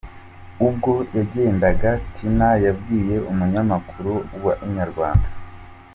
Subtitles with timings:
[0.67, 5.27] Ubwo yagendaga Tina yabwiye umunyamakuru wa Inyarwanda.